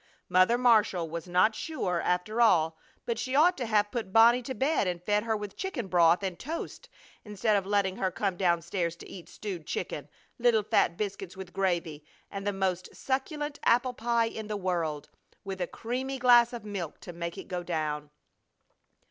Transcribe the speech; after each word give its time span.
Mother 0.29 0.57
Marshall 0.57 1.07
was 1.11 1.27
not 1.27 1.53
sure, 1.53 2.01
after 2.03 2.41
all, 2.41 2.75
but 3.05 3.19
she 3.19 3.35
ought 3.35 3.55
to 3.57 3.67
have 3.67 3.91
put 3.91 4.11
Bonnie 4.11 4.41
to 4.41 4.55
bed 4.55 4.87
and 4.87 5.03
fed 5.03 5.25
her 5.25 5.37
with 5.37 5.55
chicken 5.55 5.85
broth 5.87 6.23
and 6.23 6.39
toast 6.39 6.89
instead 7.23 7.55
of 7.55 7.67
letting 7.67 7.97
her 7.97 8.09
come 8.09 8.35
down 8.35 8.63
stairs 8.63 8.95
to 8.95 9.07
eat 9.07 9.29
stewed 9.29 9.67
chicken, 9.67 10.09
little 10.39 10.63
fat 10.63 10.97
biscuits 10.97 11.37
with 11.37 11.53
gravy, 11.53 12.03
and 12.31 12.47
the 12.47 12.51
most 12.51 12.89
succulent 12.95 13.59
apple 13.61 13.93
pie 13.93 14.25
in 14.25 14.47
the 14.47 14.57
world, 14.57 15.07
with 15.43 15.61
a 15.61 15.67
creamy 15.67 16.17
glass 16.17 16.51
of 16.51 16.65
milk 16.65 16.99
to 17.01 17.13
make 17.13 17.37
it 17.37 17.47
go 17.47 17.61
down. 17.61 18.09